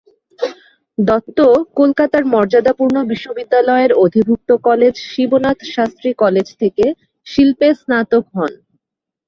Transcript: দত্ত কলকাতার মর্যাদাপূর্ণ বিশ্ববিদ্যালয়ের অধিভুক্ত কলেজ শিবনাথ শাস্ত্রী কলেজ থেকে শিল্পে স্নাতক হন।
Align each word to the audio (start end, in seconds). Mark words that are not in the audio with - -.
দত্ত 0.97 1.39
কলকাতার 1.79 2.23
মর্যাদাপূর্ণ 2.33 2.97
বিশ্ববিদ্যালয়ের 3.11 3.91
অধিভুক্ত 4.03 4.49
কলেজ 4.67 4.93
শিবনাথ 5.09 5.59
শাস্ত্রী 5.73 6.09
কলেজ 6.23 6.47
থেকে 6.61 6.85
শিল্পে 7.27 7.69
স্নাতক 7.79 8.23
হন। 8.33 8.51